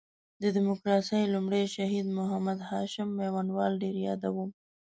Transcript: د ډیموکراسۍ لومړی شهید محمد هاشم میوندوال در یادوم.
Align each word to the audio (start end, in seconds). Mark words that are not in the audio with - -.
د 0.41 0.43
ډیموکراسۍ 0.55 1.23
لومړی 1.33 1.63
شهید 1.75 2.07
محمد 2.19 2.59
هاشم 2.69 3.09
میوندوال 3.19 3.73
در 3.83 3.95
یادوم. 4.07 4.49